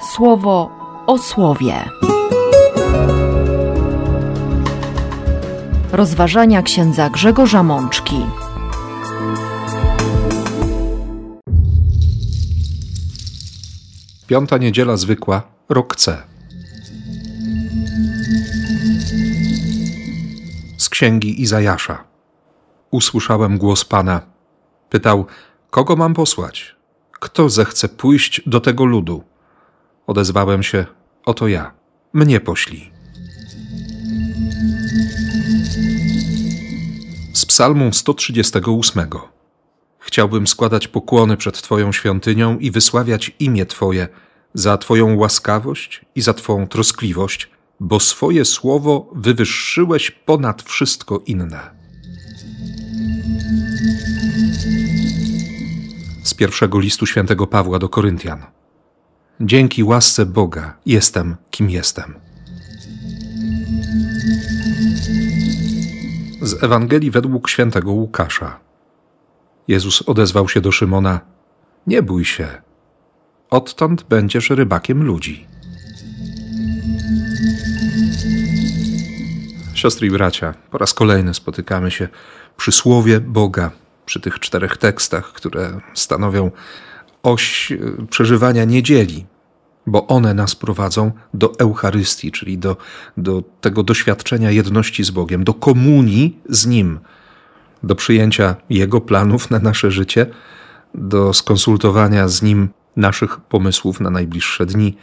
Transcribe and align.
słowo 0.00 0.70
o 1.06 1.18
słowie. 1.18 1.74
Rozważania 5.92 6.62
księdza 6.62 7.10
Grzegorza 7.10 7.62
Mączki. 7.62 8.26
Piąta 14.26 14.58
niedziela 14.58 14.96
zwykła, 14.96 15.42
rok 15.68 15.96
C. 15.96 16.22
Z 20.78 20.88
księgi 20.88 21.42
Izajasza. 21.42 22.04
Usłyszałem 22.90 23.58
głos 23.58 23.84
Pana. 23.84 24.20
Pytał, 24.90 25.26
kogo 25.70 25.96
mam 25.96 26.14
posłać? 26.14 26.76
Kto 27.12 27.48
zechce 27.48 27.88
pójść 27.88 28.42
do 28.46 28.60
tego 28.60 28.84
ludu? 28.84 29.22
Odezwałem 30.10 30.62
się, 30.62 30.86
oto 31.24 31.48
ja, 31.48 31.72
mnie 32.12 32.40
poślij. 32.40 32.90
Z 37.32 37.46
psalmu 37.46 37.92
138. 37.92 39.08
Chciałbym 39.98 40.46
składać 40.46 40.88
pokłony 40.88 41.36
przed 41.36 41.62
Twoją 41.62 41.92
świątynią 41.92 42.58
i 42.58 42.70
wysławiać 42.70 43.32
imię 43.38 43.66
Twoje 43.66 44.08
za 44.54 44.78
Twoją 44.78 45.16
łaskawość 45.16 46.00
i 46.14 46.20
za 46.20 46.34
Twą 46.34 46.66
troskliwość, 46.66 47.50
bo 47.80 48.00
swoje 48.00 48.44
słowo 48.44 49.10
wywyższyłeś 49.14 50.10
ponad 50.10 50.62
wszystko 50.62 51.22
inne. 51.26 51.70
Z 56.22 56.34
pierwszego 56.34 56.78
listu 56.78 57.06
świętego 57.06 57.46
Pawła 57.46 57.78
do 57.78 57.88
Koryntian. 57.88 58.59
Dzięki 59.42 59.84
łasce 59.84 60.26
Boga 60.26 60.76
jestem, 60.86 61.36
kim 61.50 61.70
jestem. 61.70 62.14
Z 66.42 66.62
Ewangelii 66.64 67.10
według 67.10 67.50
świętego 67.50 67.92
Łukasza. 67.92 68.60
Jezus 69.68 70.02
odezwał 70.02 70.48
się 70.48 70.60
do 70.60 70.72
Szymona: 70.72 71.20
Nie 71.86 72.02
bój 72.02 72.24
się, 72.24 72.48
odtąd 73.50 74.02
będziesz 74.02 74.50
rybakiem 74.50 75.02
ludzi. 75.02 75.46
Siostry 79.74 80.06
i 80.06 80.10
bracia, 80.10 80.54
po 80.70 80.78
raz 80.78 80.94
kolejny 80.94 81.34
spotykamy 81.34 81.90
się 81.90 82.08
przy 82.56 82.72
słowie 82.72 83.20
Boga, 83.20 83.70
przy 84.06 84.20
tych 84.20 84.38
czterech 84.38 84.76
tekstach, 84.76 85.32
które 85.32 85.80
stanowią 85.94 86.50
oś 87.22 87.72
e, 87.72 88.06
przeżywania 88.10 88.64
niedzieli, 88.64 89.26
bo 89.86 90.06
one 90.06 90.34
nas 90.34 90.54
prowadzą 90.54 91.12
do 91.34 91.52
Eucharystii, 91.58 92.32
czyli 92.32 92.58
do, 92.58 92.76
do 93.16 93.42
tego 93.60 93.82
doświadczenia 93.82 94.50
jedności 94.50 95.04
z 95.04 95.10
Bogiem, 95.10 95.44
do 95.44 95.54
komunii 95.54 96.38
z 96.48 96.66
Nim, 96.66 96.98
do 97.82 97.94
przyjęcia 97.94 98.56
Jego 98.70 99.00
planów 99.00 99.50
na 99.50 99.58
nasze 99.58 99.90
życie, 99.90 100.26
do 100.94 101.32
skonsultowania 101.32 102.28
z 102.28 102.42
Nim 102.42 102.68
naszych 102.96 103.40
pomysłów 103.40 104.00
na 104.00 104.10
najbliższe 104.10 104.66
dni. 104.66 104.96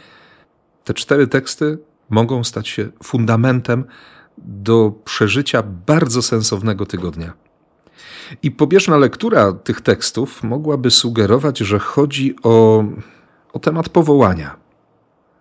Te 0.84 0.94
cztery 0.94 1.26
teksty 1.26 1.78
mogą 2.10 2.44
stać 2.44 2.68
się 2.68 2.88
fundamentem 3.02 3.84
do 4.38 4.92
przeżycia 5.04 5.62
bardzo 5.86 6.22
sensownego 6.22 6.86
tygodnia. 6.86 7.32
I 8.42 8.50
pobieżna 8.50 8.96
lektura 8.96 9.52
tych 9.52 9.80
tekstów 9.80 10.42
mogłaby 10.42 10.90
sugerować, 10.90 11.58
że 11.58 11.78
chodzi 11.78 12.36
o, 12.42 12.84
o 13.52 13.58
temat 13.58 13.88
powołania. 13.88 14.67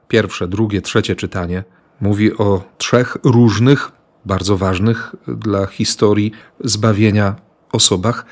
Pierwsze, 0.07 0.47
drugie, 0.47 0.81
trzecie 0.81 1.15
czytanie 1.15 1.63
mówi 2.01 2.37
o 2.37 2.63
trzech 2.77 3.17
różnych, 3.23 3.91
bardzo 4.25 4.57
ważnych 4.57 5.15
dla 5.27 5.65
historii 5.65 6.31
zbawienia 6.63 7.35
osobach, 7.71 8.25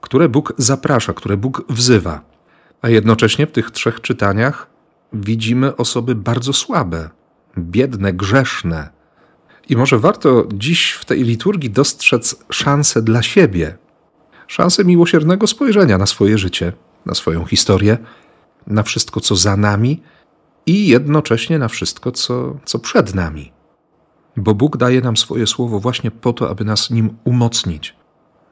które 0.00 0.28
Bóg 0.28 0.52
zaprasza, 0.58 1.12
które 1.12 1.36
Bóg 1.36 1.64
wzywa. 1.68 2.20
A 2.82 2.88
jednocześnie 2.88 3.46
w 3.46 3.52
tych 3.52 3.70
trzech 3.70 4.00
czytaniach 4.00 4.66
widzimy 5.12 5.76
osoby 5.76 6.14
bardzo 6.14 6.52
słabe, 6.52 7.10
biedne, 7.58 8.12
grzeszne. 8.12 8.90
I 9.68 9.76
może 9.76 9.98
warto 9.98 10.48
dziś 10.54 10.92
w 10.92 11.04
tej 11.04 11.24
liturgii 11.24 11.70
dostrzec 11.70 12.44
szansę 12.50 13.02
dla 13.02 13.22
siebie, 13.22 13.78
szansę 14.46 14.84
miłosiernego 14.84 15.46
spojrzenia 15.46 15.98
na 15.98 16.06
swoje 16.06 16.38
życie, 16.38 16.72
na 17.06 17.14
swoją 17.14 17.44
historię, 17.44 17.98
na 18.66 18.82
wszystko, 18.82 19.20
co 19.20 19.36
za 19.36 19.56
nami 19.56 20.02
i 20.70 20.88
jednocześnie 20.88 21.58
na 21.58 21.68
wszystko, 21.68 22.12
co, 22.12 22.56
co 22.64 22.78
przed 22.78 23.14
nami. 23.14 23.52
Bo 24.36 24.54
Bóg 24.54 24.76
daje 24.76 25.00
nam 25.00 25.16
swoje 25.16 25.46
słowo 25.46 25.80
właśnie 25.80 26.10
po 26.10 26.32
to, 26.32 26.50
aby 26.50 26.64
nas 26.64 26.90
nim 26.90 27.16
umocnić, 27.24 27.96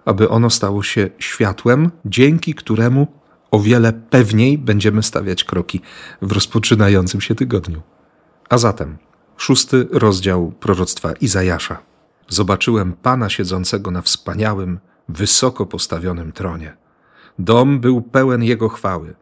aby 0.05 0.29
ono 0.29 0.51
stało 0.51 0.83
się 0.83 1.11
światłem, 1.19 1.91
dzięki 2.05 2.55
któremu 2.55 3.07
o 3.51 3.61
wiele 3.61 3.93
pewniej 3.93 4.59
będziemy 4.59 5.03
stawiać 5.03 5.45
kroki 5.45 5.81
w 6.23 6.33
rozpoczynającym 6.33 7.21
się 7.21 7.35
tygodniu. 7.35 7.83
A 8.49 8.59
zatem, 8.59 8.99
szósty 9.37 9.89
rozdział 9.91 10.53
proroctwa 10.61 11.13
Izajasza. 11.13 11.79
Zobaczyłem 12.29 12.93
Pana 12.93 13.29
siedzącego 13.29 13.91
na 13.91 14.03
wspaniałym, 14.03 14.79
wysoko 15.09 15.67
postawionym 15.67 16.33
tronie. 16.33 16.77
Dom 17.39 17.81
był 17.81 18.03
pełen 18.03 18.43
jego 18.43 18.69
chwały. 18.69 19.15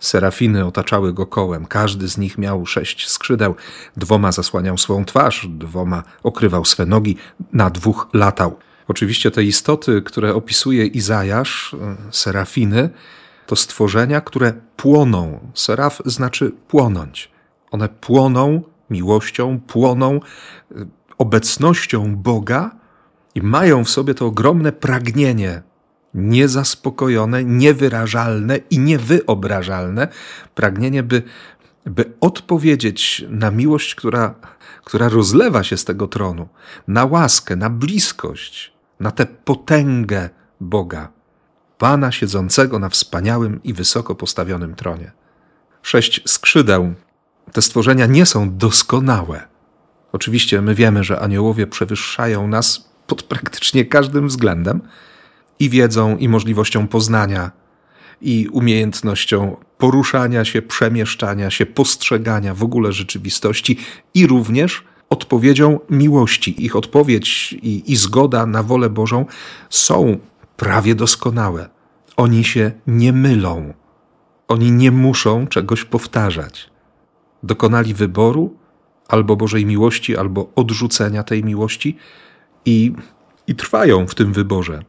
Serafiny 0.00 0.66
otaczały 0.66 1.12
go 1.12 1.26
kołem, 1.26 1.66
każdy 1.66 2.08
z 2.08 2.18
nich 2.18 2.38
miał 2.38 2.66
sześć 2.66 3.08
skrzydeł, 3.08 3.54
dwoma 3.96 4.32
zasłaniał 4.32 4.78
swą 4.78 5.04
twarz, 5.04 5.46
dwoma 5.48 6.02
okrywał 6.22 6.64
swe 6.64 6.86
nogi, 6.86 7.16
na 7.52 7.70
dwóch 7.70 8.08
latał. 8.12 8.58
Oczywiście 8.88 9.30
te 9.30 9.44
istoty, 9.44 10.02
które 10.02 10.34
opisuje 10.34 10.86
Izajasz, 10.86 11.74
e, 11.74 11.96
serafiny, 12.10 12.90
to 13.46 13.56
stworzenia, 13.56 14.20
które 14.20 14.52
płoną. 14.76 15.50
Seraf 15.54 16.02
znaczy 16.04 16.52
płonąć. 16.68 17.30
One 17.70 17.88
płoną 17.88 18.62
miłością, 18.90 19.60
płoną 19.60 20.14
e, 20.14 20.74
obecnością 21.18 22.16
Boga 22.16 22.70
i 23.34 23.42
mają 23.42 23.84
w 23.84 23.90
sobie 23.90 24.14
to 24.14 24.26
ogromne 24.26 24.72
pragnienie, 24.72 25.62
niezaspokojone, 26.14 27.44
niewyrażalne 27.44 28.56
i 28.70 28.78
niewyobrażalne 28.78 30.08
pragnienie, 30.54 31.02
by, 31.02 31.22
by 31.86 32.12
odpowiedzieć 32.20 33.24
na 33.28 33.50
miłość, 33.50 33.94
która, 33.94 34.34
która 34.84 35.08
rozlewa 35.08 35.64
się 35.64 35.76
z 35.76 35.84
tego 35.84 36.08
tronu, 36.08 36.48
na 36.88 37.04
łaskę, 37.04 37.56
na 37.56 37.70
bliskość, 37.70 38.72
na 39.00 39.10
tę 39.10 39.26
potęgę 39.26 40.30
Boga, 40.60 41.12
Pana 41.78 42.12
siedzącego 42.12 42.78
na 42.78 42.88
wspaniałym 42.88 43.60
i 43.64 43.74
wysoko 43.74 44.14
postawionym 44.14 44.74
tronie. 44.74 45.12
Sześć 45.82 46.22
skrzydeł. 46.26 46.94
Te 47.52 47.62
stworzenia 47.62 48.06
nie 48.06 48.26
są 48.26 48.56
doskonałe. 48.56 49.48
Oczywiście 50.12 50.62
my 50.62 50.74
wiemy, 50.74 51.04
że 51.04 51.20
aniołowie 51.20 51.66
przewyższają 51.66 52.48
nas 52.48 52.90
pod 53.06 53.22
praktycznie 53.22 53.84
każdym 53.84 54.28
względem 54.28 54.80
i 55.60 55.70
wiedzą, 55.70 56.16
i 56.16 56.28
możliwością 56.28 56.88
poznania, 56.88 57.50
i 58.20 58.48
umiejętnością 58.52 59.56
poruszania 59.78 60.44
się, 60.44 60.62
przemieszczania 60.62 61.50
się, 61.50 61.66
postrzegania 61.66 62.54
w 62.54 62.62
ogóle 62.62 62.92
rzeczywistości, 62.92 63.78
i 64.14 64.26
również 64.26 64.84
odpowiedzią 65.10 65.80
miłości. 65.90 66.64
Ich 66.64 66.76
odpowiedź 66.76 67.52
i, 67.52 67.92
i 67.92 67.96
zgoda 67.96 68.46
na 68.46 68.62
wolę 68.62 68.90
Bożą 68.90 69.26
są 69.70 70.18
prawie 70.56 70.94
doskonałe. 70.94 71.68
Oni 72.16 72.44
się 72.44 72.72
nie 72.86 73.12
mylą. 73.12 73.74
Oni 74.48 74.70
nie 74.72 74.90
muszą 74.90 75.46
czegoś 75.46 75.84
powtarzać. 75.84 76.70
Dokonali 77.42 77.94
wyboru 77.94 78.56
albo 79.08 79.36
Bożej 79.36 79.66
miłości, 79.66 80.16
albo 80.16 80.52
odrzucenia 80.56 81.22
tej 81.22 81.44
miłości 81.44 81.96
i, 82.64 82.92
i 83.46 83.54
trwają 83.54 84.06
w 84.06 84.14
tym 84.14 84.32
wyborze. 84.32 84.82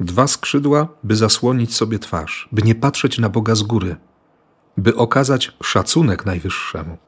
Dwa 0.00 0.26
skrzydła, 0.26 0.88
by 1.02 1.16
zasłonić 1.16 1.76
sobie 1.76 1.98
twarz, 1.98 2.48
by 2.52 2.62
nie 2.62 2.74
patrzeć 2.74 3.18
na 3.18 3.28
Boga 3.28 3.54
z 3.54 3.62
góry, 3.62 3.96
by 4.76 4.96
okazać 4.96 5.52
szacunek 5.62 6.26
Najwyższemu. 6.26 6.98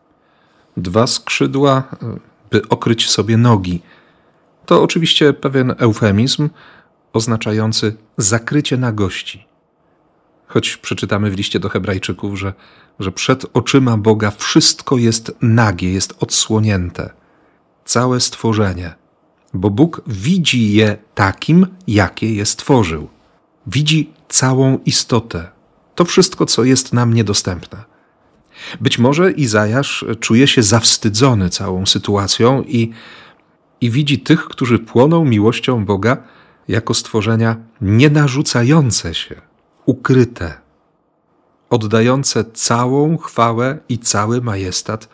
Dwa 0.76 1.06
skrzydła, 1.06 1.82
by 2.50 2.68
okryć 2.68 3.10
sobie 3.10 3.36
nogi. 3.36 3.82
To 4.66 4.82
oczywiście 4.82 5.32
pewien 5.32 5.74
eufemizm 5.78 6.48
oznaczający 7.12 7.96
zakrycie 8.16 8.76
nagości. 8.76 9.46
Choć 10.46 10.76
przeczytamy 10.76 11.30
w 11.30 11.36
liście 11.36 11.60
do 11.60 11.68
Hebrajczyków, 11.68 12.38
że, 12.38 12.52
że 12.98 13.12
przed 13.12 13.46
oczyma 13.52 13.96
Boga 13.96 14.30
wszystko 14.30 14.96
jest 14.96 15.36
nagie, 15.42 15.92
jest 15.92 16.14
odsłonięte, 16.20 17.10
całe 17.84 18.20
stworzenie 18.20 18.94
bo 19.54 19.70
Bóg 19.70 20.02
widzi 20.06 20.72
je 20.72 20.96
takim, 21.14 21.66
jakie 21.86 22.34
je 22.34 22.46
stworzył. 22.46 23.08
Widzi 23.66 24.10
całą 24.28 24.78
istotę, 24.84 25.50
to 25.94 26.04
wszystko, 26.04 26.46
co 26.46 26.64
jest 26.64 26.92
nam 26.92 27.14
niedostępne. 27.14 27.84
Być 28.80 28.98
może 28.98 29.32
Izajasz 29.32 30.04
czuje 30.20 30.46
się 30.46 30.62
zawstydzony 30.62 31.50
całą 31.50 31.86
sytuacją 31.86 32.62
i, 32.62 32.90
i 33.80 33.90
widzi 33.90 34.18
tych, 34.18 34.44
którzy 34.44 34.78
płoną 34.78 35.24
miłością 35.24 35.84
Boga, 35.84 36.16
jako 36.68 36.94
stworzenia 36.94 37.56
nienarzucające 37.80 39.14
się, 39.14 39.40
ukryte, 39.86 40.60
oddające 41.70 42.44
całą 42.44 43.16
chwałę 43.16 43.78
i 43.88 43.98
cały 43.98 44.40
majestat 44.40 45.08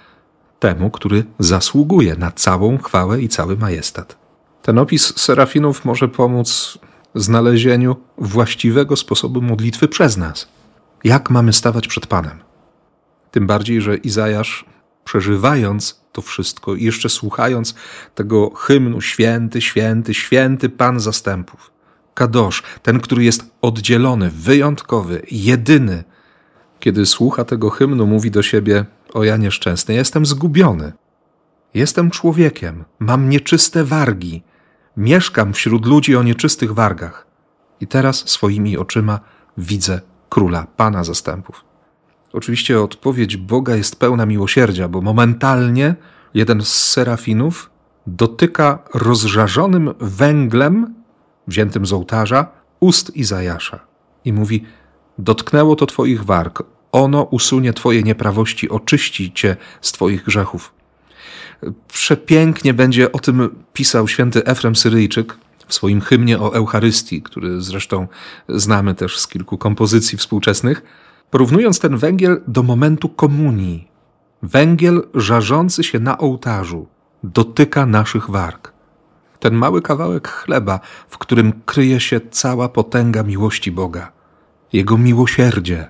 temu, 0.59 0.91
który 0.91 1.25
zasługuje 1.39 2.17
na 2.17 2.31
całą 2.31 2.79
chwałę 2.79 3.23
i 3.23 3.29
cały 3.29 3.57
majestat. 3.57 4.30
Ten 4.63 4.79
opis 4.79 5.19
serafinów 5.19 5.85
może 5.85 6.09
pomóc 6.09 6.79
znalezieniu 7.15 7.97
właściwego 8.19 8.97
sposobu 8.97 9.43
modlitwy 9.43 9.89
przez 9.89 10.17
nas. 10.17 10.49
Jak 11.05 11.31
mamy 11.31 11.53
stawać 11.53 11.89
przed 11.89 12.07
Panem? 12.07 12.41
Tym 13.31 13.47
bardziej, 13.47 13.81
że 13.81 13.97
Izajasz, 13.97 14.65
przeżywając 15.05 16.01
to 16.13 16.23
wszystko 16.23 16.75
i 16.75 16.85
jeszcze 16.85 17.09
słuchając 17.09 17.75
tego 18.15 18.51
hymnu 18.51 19.01
Święty, 19.01 19.61
Święty, 19.61 20.15
Święty 20.15 20.69
Pan 20.69 21.01
Zastępów, 21.01 21.71
Kadosz, 22.15 22.63
ten, 22.83 23.01
który 23.01 23.25
jest 23.25 23.45
oddzielony, 23.63 24.31
wyjątkowy, 24.31 25.23
jedyny, 25.31 26.05
kiedy 26.81 27.07
słucha 27.07 27.45
tego 27.45 27.71
hymnu, 27.71 28.07
mówi 28.07 28.31
do 28.31 28.43
siebie: 28.43 28.85
O 29.15 29.25
ja 29.25 29.37
nieszczęsny, 29.37 29.95
jestem 29.95 30.27
zgubiony. 30.27 30.93
Jestem 31.75 32.11
człowiekiem, 32.11 32.85
mam 32.99 33.29
nieczyste 33.29 33.85
wargi, 33.85 34.43
mieszkam 34.97 35.53
wśród 35.53 35.87
ludzi 35.87 36.17
o 36.17 36.23
nieczystych 36.23 36.75
wargach. 36.75 37.27
I 37.81 37.87
teraz 37.87 38.29
swoimi 38.29 38.77
oczyma 38.77 39.21
widzę 39.59 40.01
króla, 40.29 40.67
pana 40.77 41.05
zastępów. 41.05 41.65
Oczywiście 42.33 42.81
odpowiedź 42.81 43.37
Boga 43.37 43.77
jest 43.77 43.97
pełna 43.97 44.27
miłosierdzia, 44.27 44.89
bo 44.89 45.01
momentalnie 45.01 45.95
jeden 46.35 46.63
z 46.63 46.69
serafinów 46.69 47.71
dotyka 48.07 48.79
rozżarzonym 48.95 49.95
węglem, 50.01 50.95
wziętym 51.47 51.87
z 51.87 51.93
ołtarza, 51.93 52.47
ust 52.81 53.17
Izajasza 53.17 53.81
i 54.25 54.33
mówi: 54.33 54.65
Dotknęło 55.19 55.77
to 55.77 55.87
Twoich 55.87 56.25
warg, 56.25 56.63
ono 56.93 57.23
usunie 57.23 57.73
Twoje 57.73 58.03
nieprawości, 58.03 58.69
oczyści 58.69 59.33
Cię 59.33 59.57
z 59.81 59.93
Twoich 59.93 60.25
grzechów. 60.25 60.80
Przepięknie 61.89 62.75
będzie 62.75 63.13
o 63.13 63.19
tym 63.19 63.65
pisał 63.73 64.09
święty 64.09 64.45
Efrem 64.45 64.77
Syryjczyk 64.77 65.39
w 65.67 65.75
swoim 65.75 66.01
hymnie 66.01 66.39
o 66.39 66.55
Eucharystii, 66.55 67.23
który 67.23 67.61
zresztą 67.61 68.09
znamy 68.49 68.95
też 68.95 69.19
z 69.19 69.29
kilku 69.29 69.59
kompozycji 69.59 70.19
współczesnych, 70.19 70.83
porównując 71.31 71.81
ten 71.81 71.97
węgiel 71.97 72.41
do 72.49 72.63
momentu 72.63 73.09
komunii. 73.09 73.89
Węgiel 74.43 75.03
żarzący 75.15 75.85
się 75.85 75.99
na 75.99 76.19
ołtarzu 76.19 76.87
dotyka 77.23 77.87
naszych 77.87 78.31
warg. 78.31 78.73
Ten 79.39 79.55
mały 79.55 79.83
kawałek 79.83 80.29
chleba, 80.29 80.81
w 81.09 81.19
którym 81.19 81.53
kryje 81.67 82.01
się 82.01 82.21
cała 82.31 82.69
potęga 82.69 83.23
miłości 83.23 83.73
Boga. 83.73 84.13
Jego 84.73 84.99
miłosierdzie 84.99 85.89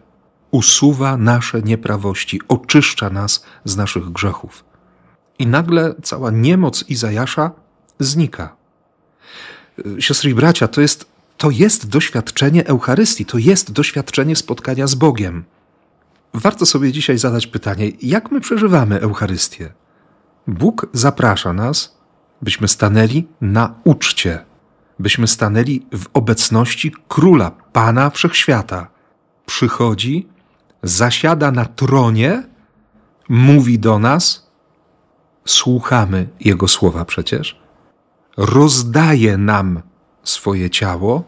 usuwa 0.50 1.16
nasze 1.16 1.62
nieprawości, 1.62 2.40
oczyszcza 2.48 3.10
nas 3.10 3.44
z 3.64 3.76
naszych 3.76 4.10
grzechów 4.10 4.69
nagle 5.46 5.94
cała 6.02 6.30
niemoc 6.30 6.84
Izajasza 6.88 7.50
znika. 7.98 8.56
Siostry 9.98 10.30
i 10.30 10.34
bracia, 10.34 10.68
to 10.68 10.80
jest, 10.80 11.06
to 11.36 11.50
jest 11.50 11.88
doświadczenie 11.88 12.66
Eucharystii, 12.66 13.24
to 13.26 13.38
jest 13.38 13.72
doświadczenie 13.72 14.36
spotkania 14.36 14.86
z 14.86 14.94
Bogiem. 14.94 15.44
Warto 16.34 16.66
sobie 16.66 16.92
dzisiaj 16.92 17.18
zadać 17.18 17.46
pytanie, 17.46 17.92
jak 18.02 18.30
my 18.30 18.40
przeżywamy 18.40 19.00
Eucharystię? 19.00 19.72
Bóg 20.46 20.86
zaprasza 20.92 21.52
nas, 21.52 21.96
byśmy 22.42 22.68
stanęli 22.68 23.26
na 23.40 23.74
uczcie, 23.84 24.44
byśmy 24.98 25.26
stanęli 25.26 25.86
w 25.92 26.06
obecności 26.12 26.94
Króla, 27.08 27.50
Pana 27.50 28.10
Wszechświata. 28.10 28.88
Przychodzi, 29.46 30.28
zasiada 30.82 31.50
na 31.50 31.64
tronie, 31.64 32.42
mówi 33.28 33.78
do 33.78 33.98
nas, 33.98 34.49
słuchamy 35.44 36.28
Jego 36.40 36.68
słowa 36.68 37.04
przecież, 37.04 37.60
rozdaje 38.36 39.36
nam 39.36 39.82
swoje 40.22 40.70
ciało. 40.70 41.24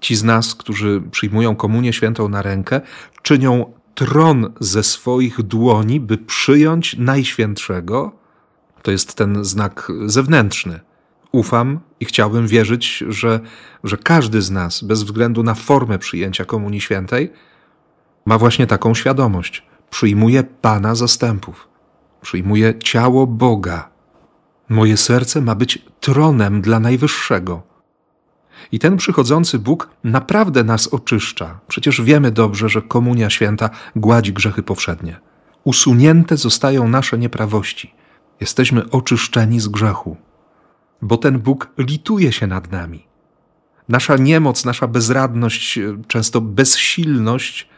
Ci 0.00 0.16
z 0.16 0.24
nas, 0.24 0.54
którzy 0.54 1.02
przyjmują 1.10 1.56
komunię 1.56 1.92
świętą 1.92 2.28
na 2.28 2.42
rękę, 2.42 2.80
czynią 3.22 3.72
tron 3.94 4.52
ze 4.60 4.82
swoich 4.82 5.42
dłoni, 5.42 6.00
by 6.00 6.18
przyjąć 6.18 6.96
Najświętszego. 6.98 8.12
To 8.82 8.90
jest 8.90 9.14
ten 9.14 9.44
znak 9.44 9.92
zewnętrzny. 10.06 10.80
Ufam 11.32 11.80
i 12.00 12.04
chciałbym 12.04 12.46
wierzyć, 12.46 13.04
że, 13.08 13.40
że 13.84 13.96
każdy 13.96 14.42
z 14.42 14.50
nas, 14.50 14.84
bez 14.84 15.02
względu 15.02 15.42
na 15.42 15.54
formę 15.54 15.98
przyjęcia 15.98 16.44
Komunii 16.44 16.80
Świętej, 16.80 17.32
ma 18.26 18.38
właśnie 18.38 18.66
taką 18.66 18.94
świadomość. 18.94 19.66
Przyjmuje 19.90 20.42
Pana 20.42 20.94
zastępów 20.94 21.69
przyjmuję 22.22 22.78
ciało 22.78 23.26
Boga. 23.26 23.90
Moje 24.68 24.96
serce 24.96 25.40
ma 25.40 25.54
być 25.54 25.78
tronem 26.00 26.60
dla 26.60 26.80
Najwyższego. 26.80 27.62
I 28.72 28.78
ten 28.78 28.96
przychodzący 28.96 29.58
Bóg 29.58 29.90
naprawdę 30.04 30.64
nas 30.64 30.88
oczyszcza. 30.88 31.60
Przecież 31.68 32.02
wiemy 32.02 32.30
dobrze, 32.30 32.68
że 32.68 32.82
Komunia 32.82 33.30
Święta 33.30 33.70
gładzi 33.96 34.32
grzechy 34.32 34.62
powszednie. 34.62 35.20
Usunięte 35.64 36.36
zostają 36.36 36.88
nasze 36.88 37.18
nieprawości. 37.18 37.94
Jesteśmy 38.40 38.90
oczyszczeni 38.90 39.60
z 39.60 39.68
grzechu, 39.68 40.16
bo 41.02 41.16
ten 41.16 41.38
Bóg 41.38 41.68
lituje 41.78 42.32
się 42.32 42.46
nad 42.46 42.72
nami. 42.72 43.06
Nasza 43.88 44.16
niemoc, 44.16 44.64
nasza 44.64 44.86
bezradność, 44.86 45.78
często 46.06 46.40
bezsilność, 46.40 47.68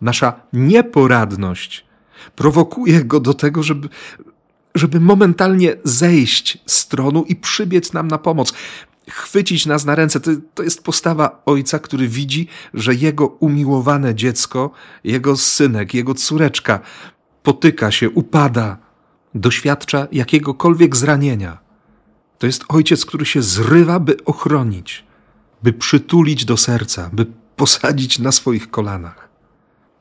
nasza 0.00 0.32
nieporadność 0.52 1.86
prowokuje 2.36 3.04
go 3.04 3.20
do 3.20 3.34
tego, 3.34 3.62
żeby, 3.62 3.88
żeby 4.74 5.00
momentalnie 5.00 5.76
zejść 5.84 6.58
z 6.66 6.88
tronu 6.88 7.24
i 7.28 7.36
przybiec 7.36 7.92
nam 7.92 8.08
na 8.08 8.18
pomoc, 8.18 8.52
chwycić 9.08 9.66
nas 9.66 9.84
na 9.84 9.94
ręce. 9.94 10.20
To, 10.20 10.30
to 10.54 10.62
jest 10.62 10.84
postawa 10.84 11.42
ojca, 11.46 11.78
który 11.78 12.08
widzi, 12.08 12.48
że 12.74 12.94
jego 12.94 13.26
umiłowane 13.26 14.14
dziecko, 14.14 14.70
jego 15.04 15.36
synek, 15.36 15.94
jego 15.94 16.14
córeczka 16.14 16.80
potyka 17.42 17.90
się, 17.90 18.10
upada, 18.10 18.76
doświadcza 19.34 20.08
jakiegokolwiek 20.12 20.96
zranienia. 20.96 21.58
To 22.38 22.46
jest 22.46 22.64
ojciec, 22.68 23.06
który 23.06 23.26
się 23.26 23.42
zrywa, 23.42 24.00
by 24.00 24.24
ochronić, 24.24 25.04
by 25.62 25.72
przytulić 25.72 26.44
do 26.44 26.56
serca, 26.56 27.10
by 27.12 27.26
posadzić 27.56 28.18
na 28.18 28.32
swoich 28.32 28.70
kolanach. 28.70 29.28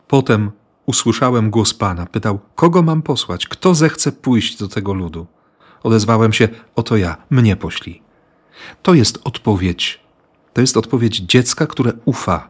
Potem 0.07 0.51
usłyszałem 0.85 1.49
głos 1.49 1.73
Pana. 1.73 2.05
Pytał, 2.05 2.39
kogo 2.55 2.81
mam 2.81 3.01
posłać? 3.01 3.47
Kto 3.47 3.75
zechce 3.75 4.11
pójść 4.11 4.57
do 4.57 4.67
tego 4.67 4.93
ludu? 4.93 5.27
Odezwałem 5.83 6.33
się, 6.33 6.49
oto 6.75 6.97
ja, 6.97 7.17
mnie 7.29 7.55
poślij. 7.55 8.01
To 8.81 8.93
jest 8.93 9.19
odpowiedź. 9.23 9.99
To 10.53 10.61
jest 10.61 10.77
odpowiedź 10.77 11.17
dziecka, 11.17 11.67
które 11.67 11.93
ufa. 12.05 12.49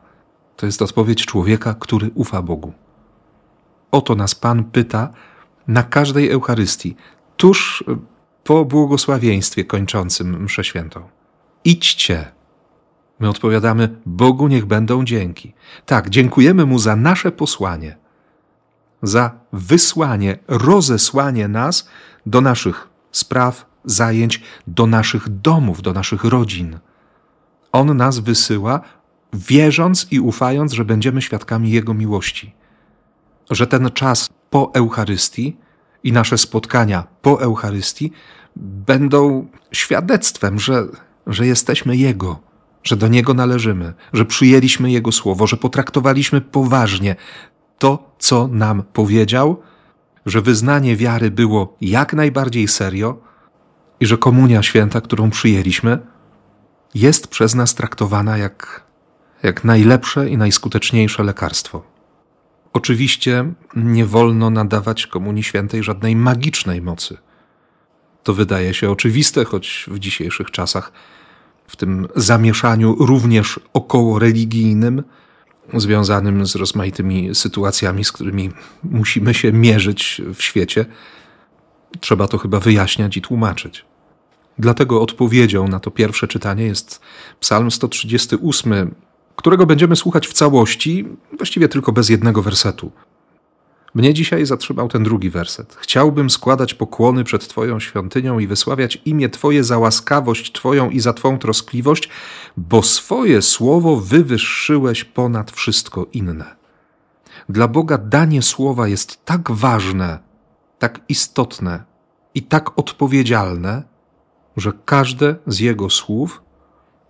To 0.55 0.65
jest 0.65 0.81
odpowiedź 0.81 1.25
człowieka, 1.25 1.75
który 1.79 2.11
ufa 2.15 2.41
Bogu. 2.41 2.73
Oto 3.91 4.15
nas 4.15 4.35
Pan 4.35 4.63
pyta 4.63 5.09
na 5.67 5.83
każdej 5.83 6.31
Eucharystii, 6.31 6.95
tuż 7.37 7.83
po 8.43 8.65
błogosławieństwie 8.65 9.65
kończącym 9.65 10.43
mszę 10.43 10.63
świętą. 10.63 11.09
Idźcie. 11.65 12.31
My 13.19 13.29
odpowiadamy, 13.29 13.99
Bogu 14.05 14.47
niech 14.47 14.65
będą 14.65 15.05
dzięki. 15.05 15.53
Tak, 15.85 16.09
dziękujemy 16.09 16.65
Mu 16.65 16.79
za 16.79 16.95
nasze 16.95 17.31
posłanie 17.31 18.00
za 19.03 19.31
wysłanie, 19.53 20.37
rozesłanie 20.47 21.47
nas 21.47 21.89
do 22.25 22.41
naszych 22.41 22.89
spraw, 23.11 23.65
zajęć, 23.85 24.41
do 24.67 24.87
naszych 24.87 25.29
domów, 25.29 25.81
do 25.81 25.93
naszych 25.93 26.23
rodzin. 26.23 26.79
On 27.71 27.97
nas 27.97 28.19
wysyła, 28.19 28.81
wierząc 29.33 30.07
i 30.11 30.19
ufając, 30.19 30.73
że 30.73 30.85
będziemy 30.85 31.21
świadkami 31.21 31.71
Jego 31.71 31.93
miłości. 31.93 32.53
Że 33.49 33.67
ten 33.67 33.91
czas 33.91 34.29
po 34.49 34.71
Eucharystii 34.73 35.57
i 36.03 36.11
nasze 36.11 36.37
spotkania 36.37 37.03
po 37.21 37.41
Eucharystii 37.41 38.11
będą 38.55 39.47
świadectwem, 39.71 40.59
że, 40.59 40.87
że 41.27 41.47
jesteśmy 41.47 41.97
Jego, 41.97 42.39
że 42.83 42.97
do 42.97 43.07
Niego 43.07 43.33
należymy, 43.33 43.93
że 44.13 44.25
przyjęliśmy 44.25 44.91
Jego 44.91 45.11
słowo, 45.11 45.47
że 45.47 45.57
potraktowaliśmy 45.57 46.41
poważnie 46.41 47.15
to, 47.81 48.15
co 48.19 48.47
nam 48.47 48.83
powiedział, 48.93 49.61
że 50.25 50.41
wyznanie 50.41 50.95
wiary 50.95 51.31
było 51.31 51.77
jak 51.81 52.13
najbardziej 52.13 52.67
serio 52.67 53.17
i 53.99 54.05
że 54.05 54.17
komunia 54.17 54.63
święta, 54.63 55.01
którą 55.01 55.29
przyjęliśmy, 55.29 55.99
jest 56.93 57.27
przez 57.27 57.55
nas 57.55 57.75
traktowana 57.75 58.37
jak, 58.37 58.83
jak 59.43 59.63
najlepsze 59.63 60.29
i 60.29 60.37
najskuteczniejsze 60.37 61.23
lekarstwo. 61.23 61.83
Oczywiście 62.73 63.53
nie 63.75 64.05
wolno 64.05 64.49
nadawać 64.49 65.07
Komunii 65.07 65.43
Świętej 65.43 65.83
żadnej 65.83 66.15
magicznej 66.15 66.81
mocy. 66.81 67.17
To 68.23 68.33
wydaje 68.33 68.73
się 68.73 68.91
oczywiste, 68.91 69.45
choć 69.45 69.85
w 69.91 69.99
dzisiejszych 69.99 70.51
czasach, 70.51 70.91
w 71.67 71.75
tym 71.75 72.07
zamieszaniu 72.15 72.95
również 72.99 73.59
około 73.73 74.19
religijnym, 74.19 75.03
związanym 75.79 76.45
z 76.45 76.55
rozmaitymi 76.55 77.35
sytuacjami, 77.35 78.03
z 78.03 78.11
którymi 78.11 78.51
musimy 78.83 79.33
się 79.33 79.51
mierzyć 79.51 80.21
w 80.35 80.41
świecie, 80.41 80.85
trzeba 81.99 82.27
to 82.27 82.37
chyba 82.37 82.59
wyjaśniać 82.59 83.17
i 83.17 83.21
tłumaczyć. 83.21 83.85
Dlatego 84.59 85.01
odpowiedzią 85.01 85.67
na 85.67 85.79
to 85.79 85.91
pierwsze 85.91 86.27
czytanie 86.27 86.63
jest 86.63 87.01
Psalm 87.39 87.71
138, 87.71 88.95
którego 89.35 89.65
będziemy 89.65 89.95
słuchać 89.95 90.27
w 90.27 90.33
całości, 90.33 91.07
właściwie 91.37 91.69
tylko 91.69 91.91
bez 91.91 92.09
jednego 92.09 92.41
wersetu. 92.41 92.91
Mnie 93.93 94.13
dzisiaj 94.13 94.45
zatrzymał 94.45 94.87
ten 94.87 95.03
drugi 95.03 95.29
werset. 95.29 95.75
Chciałbym 95.79 96.29
składać 96.29 96.73
pokłony 96.73 97.23
przed 97.23 97.47
Twoją 97.47 97.79
świątynią 97.79 98.39
i 98.39 98.47
wysławiać 98.47 99.01
imię 99.05 99.29
Twoje 99.29 99.63
za 99.63 99.77
łaskawość 99.77 100.51
Twoją 100.51 100.89
i 100.89 100.99
za 100.99 101.13
Twą 101.13 101.37
troskliwość, 101.37 102.09
bo 102.57 102.83
swoje 102.83 103.41
słowo 103.41 103.95
wywyższyłeś 103.95 105.03
ponad 105.03 105.51
wszystko 105.51 106.05
inne. 106.13 106.55
Dla 107.49 107.67
Boga 107.67 107.97
danie 107.97 108.41
słowa 108.41 108.87
jest 108.87 109.25
tak 109.25 109.51
ważne, 109.51 110.19
tak 110.79 110.99
istotne 111.09 111.83
i 112.35 112.41
tak 112.43 112.79
odpowiedzialne, 112.79 113.83
że 114.57 114.71
każde 114.85 115.35
z 115.47 115.59
Jego 115.59 115.89
słów 115.89 116.41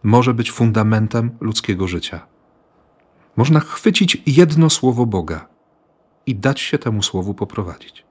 może 0.04 0.34
być 0.34 0.52
fundamentem 0.52 1.32
ludzkiego 1.40 1.88
życia. 1.88 2.26
Można 3.36 3.60
chwycić 3.60 4.22
jedno 4.26 4.70
słowo 4.70 5.06
Boga 5.06 5.51
i 6.32 6.36
dać 6.36 6.62
się 6.62 6.78
temu 6.78 7.04
słowu 7.04 7.34
poprowadzić. 7.34 8.06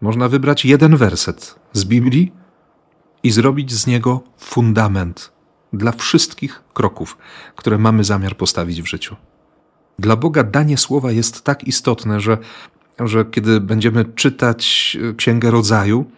Można 0.00 0.28
wybrać 0.28 0.64
jeden 0.64 0.96
werset 0.96 1.54
z 1.72 1.84
Biblii 1.84 2.32
i 3.22 3.30
zrobić 3.30 3.72
z 3.72 3.86
niego 3.86 4.20
fundament 4.38 5.32
dla 5.72 5.92
wszystkich 5.92 6.62
kroków, 6.74 7.18
które 7.56 7.78
mamy 7.78 8.04
zamiar 8.04 8.36
postawić 8.36 8.82
w 8.82 8.86
życiu. 8.86 9.16
Dla 9.98 10.16
Boga 10.16 10.42
danie 10.42 10.78
słowa 10.78 11.12
jest 11.12 11.44
tak 11.44 11.64
istotne, 11.64 12.20
że, 12.20 12.38
że 13.00 13.24
kiedy 13.24 13.60
będziemy 13.60 14.04
czytać 14.04 14.96
Księgę 15.16 15.50
Rodzaju, 15.50 16.10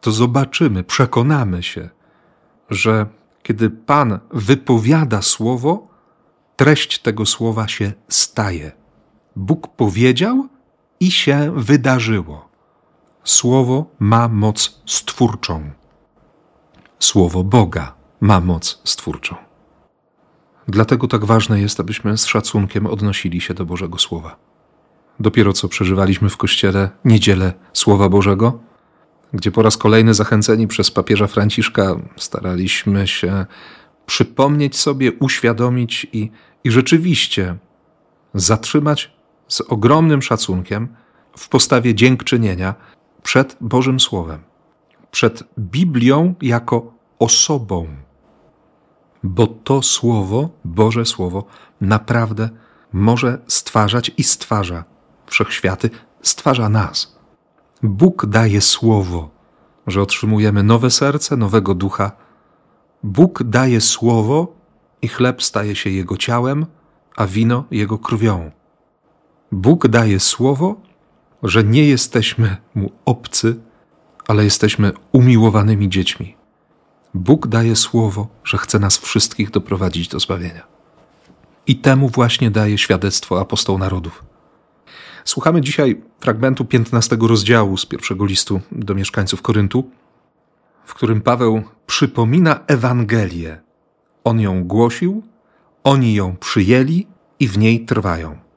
to 0.00 0.10
zobaczymy, 0.12 0.84
przekonamy 0.84 1.62
się, 1.62 1.88
że 2.70 3.06
kiedy 3.42 3.70
Pan 3.70 4.18
wypowiada 4.30 5.22
słowo, 5.22 5.88
treść 6.56 6.98
tego 6.98 7.26
słowa 7.26 7.68
się 7.68 7.92
staje. 8.08 8.87
Bóg 9.38 9.68
powiedział 9.68 10.48
i 11.00 11.10
się 11.10 11.52
wydarzyło. 11.56 12.48
Słowo 13.24 13.86
ma 13.98 14.28
moc 14.28 14.82
stwórczą. 14.86 15.70
Słowo 16.98 17.44
Boga 17.44 17.94
ma 18.20 18.40
moc 18.40 18.80
stwórczą. 18.84 19.36
Dlatego 20.68 21.08
tak 21.08 21.24
ważne 21.24 21.60
jest, 21.60 21.80
abyśmy 21.80 22.18
z 22.18 22.26
szacunkiem 22.26 22.86
odnosili 22.86 23.40
się 23.40 23.54
do 23.54 23.64
Bożego 23.64 23.98
Słowa. 23.98 24.36
Dopiero 25.20 25.52
co 25.52 25.68
przeżywaliśmy 25.68 26.28
w 26.28 26.36
kościele 26.36 26.90
niedzielę 27.04 27.52
Słowa 27.72 28.08
Bożego, 28.08 28.58
gdzie 29.32 29.50
po 29.50 29.62
raz 29.62 29.76
kolejny 29.76 30.14
zachęceni 30.14 30.66
przez 30.66 30.90
papieża 30.90 31.26
Franciszka 31.26 31.96
staraliśmy 32.16 33.06
się 33.06 33.46
przypomnieć 34.06 34.76
sobie, 34.76 35.12
uświadomić 35.12 36.06
i, 36.12 36.30
i 36.64 36.70
rzeczywiście 36.70 37.56
zatrzymać 38.34 39.17
z 39.48 39.60
ogromnym 39.60 40.22
szacunkiem 40.22 40.88
w 41.36 41.48
postawie 41.48 41.94
dziękczynienia 41.94 42.74
przed 43.22 43.56
Bożym 43.60 44.00
Słowem, 44.00 44.40
przed 45.10 45.44
Biblią 45.58 46.34
jako 46.42 46.92
osobą. 47.18 47.86
Bo 49.22 49.46
to 49.46 49.82
Słowo, 49.82 50.48
Boże 50.64 51.04
Słowo, 51.04 51.44
naprawdę 51.80 52.48
może 52.92 53.38
stwarzać 53.46 54.10
i 54.16 54.24
stwarza 54.24 54.84
wszechświaty, 55.26 55.90
stwarza 56.22 56.68
nas. 56.68 57.18
Bóg 57.82 58.26
daje 58.26 58.60
Słowo, 58.60 59.30
że 59.86 60.02
otrzymujemy 60.02 60.62
nowe 60.62 60.90
serce, 60.90 61.36
nowego 61.36 61.74
ducha. 61.74 62.12
Bóg 63.02 63.42
daje 63.42 63.80
Słowo 63.80 64.56
i 65.02 65.08
chleb 65.08 65.42
staje 65.42 65.76
się 65.76 65.90
Jego 65.90 66.16
ciałem, 66.16 66.66
a 67.16 67.26
wino 67.26 67.64
Jego 67.70 67.98
krwią. 67.98 68.50
Bóg 69.52 69.88
daje 69.88 70.20
słowo, 70.20 70.80
że 71.42 71.64
nie 71.64 71.84
jesteśmy 71.84 72.56
mu 72.74 72.92
obcy, 73.04 73.56
ale 74.26 74.44
jesteśmy 74.44 74.92
umiłowanymi 75.12 75.88
dziećmi. 75.88 76.36
Bóg 77.14 77.46
daje 77.46 77.76
słowo, 77.76 78.28
że 78.44 78.58
chce 78.58 78.78
nas 78.78 78.98
wszystkich 78.98 79.50
doprowadzić 79.50 80.08
do 80.08 80.20
zbawienia. 80.20 80.66
I 81.66 81.76
temu 81.76 82.08
właśnie 82.08 82.50
daje 82.50 82.78
świadectwo 82.78 83.40
apostoł 83.40 83.78
narodów. 83.78 84.24
Słuchamy 85.24 85.60
dzisiaj 85.60 86.02
fragmentu 86.20 86.64
15 86.64 87.16
rozdziału 87.20 87.76
z 87.76 87.86
pierwszego 87.86 88.24
listu 88.24 88.60
do 88.72 88.94
mieszkańców 88.94 89.42
Koryntu, 89.42 89.90
w 90.84 90.94
którym 90.94 91.20
Paweł 91.20 91.62
przypomina 91.86 92.60
Ewangelię. 92.66 93.60
On 94.24 94.40
ją 94.40 94.64
głosił, 94.64 95.22
oni 95.84 96.14
ją 96.14 96.36
przyjęli 96.36 97.06
i 97.40 97.48
w 97.48 97.58
niej 97.58 97.84
trwają 97.84 98.47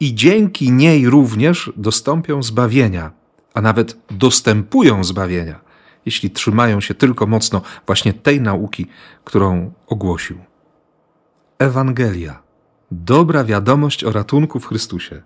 i 0.00 0.14
dzięki 0.14 0.72
niej 0.72 1.10
również 1.10 1.72
dostąpią 1.76 2.42
zbawienia, 2.42 3.10
a 3.54 3.60
nawet 3.60 3.96
dostępują 4.10 5.04
zbawienia, 5.04 5.60
jeśli 6.06 6.30
trzymają 6.30 6.80
się 6.80 6.94
tylko 6.94 7.26
mocno 7.26 7.62
właśnie 7.86 8.12
tej 8.12 8.40
nauki, 8.40 8.86
którą 9.24 9.72
ogłosił. 9.86 10.38
Ewangelia, 11.58 12.42
dobra 12.90 13.44
wiadomość 13.44 14.04
o 14.04 14.12
ratunku 14.12 14.60
w 14.60 14.66
Chrystusie. 14.66 15.22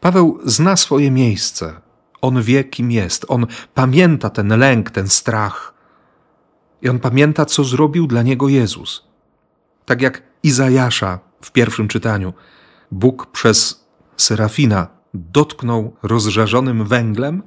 Paweł 0.00 0.38
zna 0.44 0.76
swoje 0.76 1.10
miejsce. 1.10 1.80
On 2.20 2.42
wie, 2.42 2.64
kim 2.64 2.90
jest. 2.90 3.24
On 3.28 3.46
pamięta 3.74 4.30
ten 4.30 4.48
lęk, 4.58 4.90
ten 4.90 5.08
strach. 5.08 5.74
I 6.82 6.88
on 6.88 6.98
pamięta, 6.98 7.44
co 7.44 7.64
zrobił 7.64 8.06
dla 8.06 8.22
niego 8.22 8.48
Jezus. 8.48 9.04
Tak 9.84 10.02
jak 10.02 10.22
Izajasza 10.42 11.18
w 11.42 11.52
pierwszym 11.52 11.88
czytaniu 11.88 12.32
Bóg 12.90 13.26
przez 13.26 13.84
Serafina 14.16 14.86
dotknął 15.14 15.96
rozżarzonym 16.02 16.84
węglem, 16.84 17.42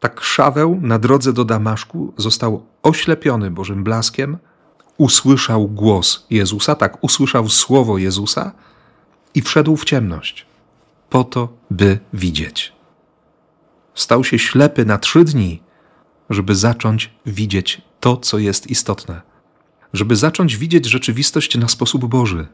tak 0.00 0.20
Szaweł 0.20 0.80
na 0.80 0.98
drodze 0.98 1.32
do 1.32 1.44
Damaszku 1.44 2.12
został 2.16 2.66
oślepiony 2.82 3.50
Bożym 3.50 3.84
blaskiem, 3.84 4.38
usłyszał 4.96 5.68
głos 5.68 6.26
Jezusa, 6.30 6.74
tak 6.74 7.04
usłyszał 7.04 7.48
słowo 7.48 7.98
Jezusa 7.98 8.52
i 9.34 9.42
wszedł 9.42 9.76
w 9.76 9.84
ciemność, 9.84 10.46
po 11.10 11.24
to, 11.24 11.48
by 11.70 11.98
widzieć. 12.12 12.72
Stał 13.94 14.24
się 14.24 14.38
ślepy 14.38 14.84
na 14.84 14.98
trzy 14.98 15.24
dni, 15.24 15.62
żeby 16.30 16.54
zacząć 16.54 17.10
widzieć 17.26 17.82
to, 18.00 18.16
co 18.16 18.38
jest 18.38 18.66
istotne, 18.66 19.22
żeby 19.92 20.16
zacząć 20.16 20.56
widzieć 20.56 20.86
rzeczywistość 20.86 21.58
na 21.58 21.68
sposób 21.68 22.04
Boży, 22.04 22.46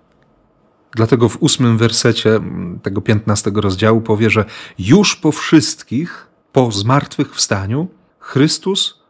Dlatego 0.93 1.29
w 1.29 1.43
ósmym 1.43 1.79
wersecie 1.79 2.41
tego 2.83 3.01
piętnastego 3.01 3.61
rozdziału 3.61 4.01
powie, 4.01 4.31
że 4.31 4.45
już 4.79 5.17
po 5.17 5.33
wszystkich, 5.33 6.27
po 6.53 6.73
zmartwychwstaniu, 6.73 7.89
Chrystus 8.19 9.01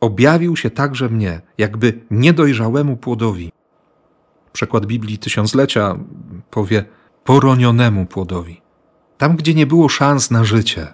objawił 0.00 0.56
się 0.56 0.70
także 0.70 1.08
mnie, 1.08 1.40
jakby 1.58 2.00
niedojrzałemu 2.10 2.96
płodowi. 2.96 3.52
Przekład 4.52 4.86
Biblii 4.86 5.18
Tysiąclecia 5.18 5.98
powie 6.50 6.84
poronionemu 7.24 8.06
płodowi. 8.06 8.60
Tam, 9.18 9.36
gdzie 9.36 9.54
nie 9.54 9.66
było 9.66 9.88
szans 9.88 10.30
na 10.30 10.44
życie, 10.44 10.92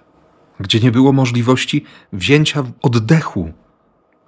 gdzie 0.59 0.79
nie 0.79 0.91
było 0.91 1.13
możliwości 1.13 1.85
wzięcia 2.13 2.63
oddechu, 2.81 3.51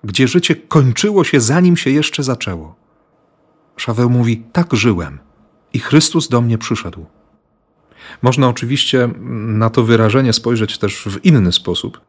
gdzie 0.04 0.28
życie 0.28 0.56
kończyło 0.56 1.24
się 1.24 1.42
zanim 1.42 1.78
się 1.78 1.90
jeszcze 1.90 2.24
zaczęło. 2.24 2.76
Szaweł 3.78 4.10
mówi: 4.10 4.44
Tak 4.54 4.74
żyłem 4.74 5.25
i 5.76 5.80
Chrystus 5.80 6.28
do 6.28 6.42
mnie 6.42 6.58
przyszedł. 6.58 7.06
Można 8.22 8.48
oczywiście 8.48 9.10
na 9.48 9.70
to 9.70 9.84
wyrażenie 9.84 10.34
spojrzeć 10.34 10.78
też 10.78 11.04
w 11.04 11.26
inny 11.26 11.52
sposób. 11.52 12.02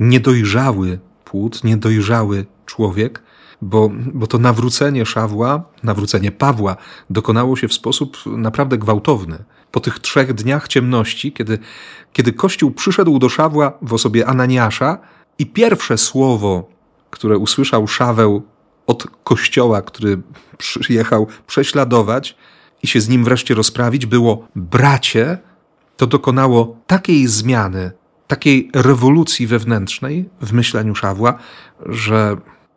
Niedojrzały 0.00 0.98
płód, 1.24 1.64
niedojrzały 1.64 2.46
człowiek, 2.66 3.22
bo, 3.62 3.90
bo 4.14 4.26
to 4.26 4.38
nawrócenie 4.38 5.06
Szawła, 5.06 5.62
nawrócenie 5.82 6.32
Pawła 6.32 6.76
dokonało 7.10 7.56
się 7.56 7.68
w 7.68 7.72
sposób 7.72 8.18
naprawdę 8.26 8.78
gwałtowny. 8.78 9.44
Po 9.70 9.80
tych 9.80 9.98
trzech 9.98 10.32
dniach 10.32 10.68
ciemności, 10.68 11.32
kiedy, 11.32 11.58
kiedy 12.12 12.32
Kościół 12.32 12.70
przyszedł 12.70 13.18
do 13.18 13.28
Szawła 13.28 13.72
w 13.82 13.92
osobie 13.92 14.26
Ananiasza 14.26 14.98
i 15.38 15.46
pierwsze 15.46 15.98
słowo, 15.98 16.68
które 17.10 17.38
usłyszał 17.38 17.86
Szaweł 17.86 18.42
od 18.86 19.06
Kościoła, 19.24 19.82
który 19.82 20.22
przyjechał 20.58 21.26
prześladować, 21.46 22.36
i 22.82 22.86
się 22.86 23.00
z 23.00 23.08
nim 23.08 23.24
wreszcie 23.24 23.54
rozprawić, 23.54 24.06
było 24.06 24.48
bracie, 24.56 25.38
to 25.96 26.06
dokonało 26.06 26.76
takiej 26.86 27.26
zmiany, 27.26 27.90
takiej 28.26 28.70
rewolucji 28.74 29.46
wewnętrznej 29.46 30.28
w 30.40 30.52
myśleniu 30.52 30.94
Szawła, 30.94 31.38
że, 31.86 32.36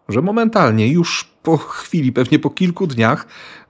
że 0.09 0.21
momentalnie, 0.21 0.87
już 0.87 1.31
po 1.43 1.57
chwili, 1.57 2.11
pewnie 2.11 2.39
po 2.39 2.49
kilku 2.49 2.87
dniach, 2.87 3.27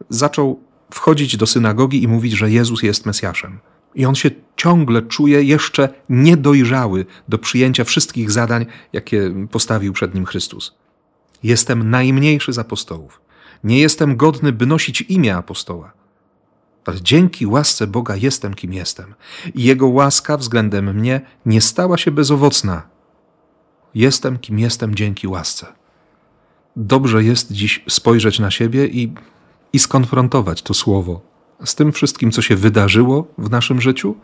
zaczął 0.10 0.60
wchodzić 0.92 1.38
do 1.38 1.46
synagogi 1.46 2.04
i 2.04 2.08
mówić, 2.08 2.34
że 2.34 2.52
Jezus 2.52 2.84
jest 2.84 3.06
Mesjaszem. 3.06 3.60
I 3.96 4.06
on 4.06 4.16
się 4.16 4.32
ciągle 4.56 5.02
czuje 5.02 5.44
jeszcze 5.44 5.90
niedojrzały 6.10 7.06
do 7.28 7.38
przyjęcia 7.38 7.84
wszystkich 7.84 8.32
zadań, 8.32 8.66
jakie 8.94 9.48
postawił 9.52 9.94
przed 9.94 10.16
nim 10.16 10.26
Chrystus. 10.26 10.76
Jestem 11.44 11.90
najmniejszy 11.90 12.54
z 12.54 12.60
apostołów. 12.60 13.22
Nie 13.64 13.80
jestem 13.80 14.18
godny, 14.18 14.52
by 14.52 14.66
nosić 14.66 15.02
imię 15.02 15.36
apostoła. 15.36 15.94
Dzięki 17.02 17.46
łasce 17.46 17.88
Boga 17.88 18.16
jestem, 18.16 18.54
kim 18.54 18.74
jestem. 18.74 19.14
I 19.56 19.64
Jego 19.64 19.88
łaska 19.88 20.38
względem 20.38 20.96
mnie 20.96 21.22
nie 21.46 21.62
stała 21.62 21.98
się 21.98 22.12
bezowocna. 22.12 22.88
Jestem, 23.96 24.40
kim 24.40 24.60
jestem 24.60 24.96
dzięki 24.96 25.28
łasce. 25.28 25.68
Dobrze 26.76 27.24
jest 27.24 27.52
dziś 27.52 27.84
spojrzeć 27.90 28.40
na 28.40 28.52
siebie 28.52 28.88
i, 28.88 29.14
i 29.74 29.80
skonfrontować 29.80 30.62
to 30.62 30.74
słowo 30.74 31.32
z 31.66 31.76
tym 31.76 31.92
wszystkim, 31.92 32.32
co 32.32 32.42
się 32.42 32.56
wydarzyło 32.56 33.28
w 33.38 33.50
naszym 33.50 33.82
życiu 33.82 34.16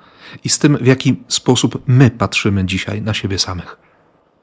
i 0.43 0.49
z 0.49 0.59
tym, 0.59 0.77
w 0.77 0.85
jaki 0.85 1.23
sposób 1.27 1.83
my 1.87 2.11
patrzymy 2.11 2.65
dzisiaj 2.65 3.01
na 3.01 3.13
siebie 3.13 3.39
samych. 3.39 3.77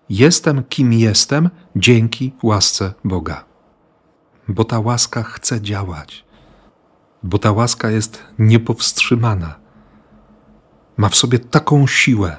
Jestem, 0.09 0.62
kim 0.68 0.92
jestem 0.92 1.50
dzięki 1.76 2.33
łasce 2.42 2.94
Boga. 3.04 3.44
Bo 4.49 4.64
ta 4.64 4.78
łaska 4.78 5.23
chce 5.23 5.61
działać, 5.61 6.24
bo 7.25 7.38
ta 7.38 7.52
łaska 7.52 7.90
jest 7.90 8.23
niepowstrzymana. 8.38 9.54
Ma 10.97 11.09
w 11.09 11.16
sobie 11.16 11.38
taką 11.38 11.87
siłę. 11.87 12.37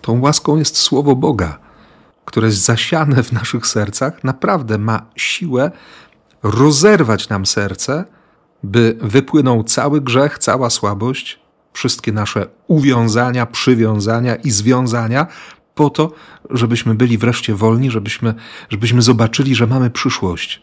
Tą 0.00 0.20
łaską 0.20 0.56
jest 0.56 0.76
Słowo 0.78 1.16
Boga, 1.16 1.58
które 2.24 2.46
jest 2.46 2.64
zasiane 2.64 3.22
w 3.22 3.32
naszych 3.32 3.66
sercach, 3.66 4.24
naprawdę 4.24 4.78
ma 4.78 5.06
siłę 5.16 5.70
rozerwać 6.42 7.28
nam 7.28 7.46
serce 7.46 8.04
by 8.62 8.98
wypłynął 9.00 9.64
cały 9.64 10.00
grzech, 10.00 10.38
cała 10.38 10.70
słabość, 10.70 11.40
wszystkie 11.72 12.12
nasze 12.12 12.46
uwiązania, 12.66 13.46
przywiązania 13.46 14.34
i 14.34 14.50
związania, 14.50 15.26
po 15.74 15.90
to, 15.90 16.12
żebyśmy 16.50 16.94
byli 16.94 17.18
wreszcie 17.18 17.54
wolni, 17.54 17.90
żebyśmy, 17.90 18.34
żebyśmy 18.68 19.02
zobaczyli, 19.02 19.54
że 19.54 19.66
mamy 19.66 19.90
przyszłość. 19.90 20.62